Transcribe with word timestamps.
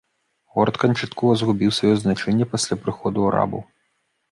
Горад 0.53 0.79
канчаткова 0.83 1.35
згубіў 1.41 1.75
сваё 1.81 1.93
значэнне 2.05 2.49
пасля 2.55 2.81
прыходу 2.87 3.31
арабаў. 3.31 3.67